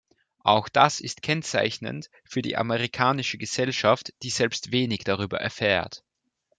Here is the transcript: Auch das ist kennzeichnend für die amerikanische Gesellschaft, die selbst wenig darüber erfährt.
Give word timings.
Auch 0.39 0.67
das 0.67 0.99
ist 0.99 1.21
kennzeichnend 1.21 2.09
für 2.25 2.41
die 2.41 2.57
amerikanische 2.57 3.37
Gesellschaft, 3.37 4.15
die 4.23 4.31
selbst 4.31 4.71
wenig 4.71 5.03
darüber 5.03 5.37
erfährt. 5.39 6.03